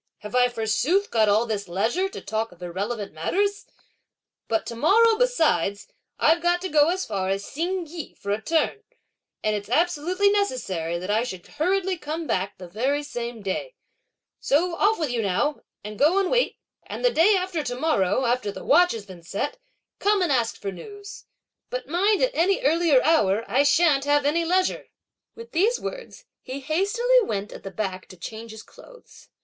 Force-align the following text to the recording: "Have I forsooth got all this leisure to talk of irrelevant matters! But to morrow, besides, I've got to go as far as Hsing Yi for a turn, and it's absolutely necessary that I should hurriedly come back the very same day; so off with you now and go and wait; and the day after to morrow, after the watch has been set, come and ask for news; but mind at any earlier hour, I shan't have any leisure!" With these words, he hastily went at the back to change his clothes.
"Have 0.21 0.33
I 0.33 0.49
forsooth 0.49 1.11
got 1.11 1.29
all 1.29 1.45
this 1.45 1.67
leisure 1.67 2.09
to 2.09 2.21
talk 2.21 2.51
of 2.51 2.63
irrelevant 2.63 3.13
matters! 3.13 3.67
But 4.47 4.65
to 4.65 4.75
morrow, 4.75 5.15
besides, 5.15 5.89
I've 6.17 6.41
got 6.41 6.59
to 6.61 6.69
go 6.69 6.89
as 6.89 7.05
far 7.05 7.29
as 7.29 7.45
Hsing 7.53 7.85
Yi 7.85 8.15
for 8.15 8.31
a 8.31 8.41
turn, 8.41 8.81
and 9.43 9.55
it's 9.55 9.69
absolutely 9.69 10.31
necessary 10.31 10.97
that 10.97 11.11
I 11.11 11.21
should 11.23 11.45
hurriedly 11.45 11.99
come 11.99 12.25
back 12.25 12.57
the 12.57 12.67
very 12.67 13.03
same 13.03 13.43
day; 13.43 13.75
so 14.39 14.73
off 14.73 14.97
with 14.97 15.11
you 15.11 15.21
now 15.21 15.61
and 15.83 15.99
go 15.99 16.17
and 16.17 16.31
wait; 16.31 16.57
and 16.87 17.05
the 17.05 17.13
day 17.13 17.35
after 17.35 17.61
to 17.61 17.75
morrow, 17.75 18.25
after 18.25 18.51
the 18.51 18.63
watch 18.65 18.93
has 18.93 19.05
been 19.05 19.21
set, 19.21 19.59
come 19.99 20.23
and 20.23 20.31
ask 20.31 20.59
for 20.59 20.71
news; 20.71 21.25
but 21.69 21.87
mind 21.87 22.23
at 22.23 22.33
any 22.33 22.59
earlier 22.61 23.03
hour, 23.03 23.45
I 23.47 23.61
shan't 23.61 24.05
have 24.05 24.25
any 24.25 24.45
leisure!" 24.45 24.87
With 25.35 25.51
these 25.51 25.79
words, 25.79 26.25
he 26.41 26.59
hastily 26.59 27.21
went 27.21 27.51
at 27.51 27.61
the 27.61 27.69
back 27.69 28.07
to 28.07 28.17
change 28.17 28.49
his 28.49 28.63
clothes. 28.63 29.29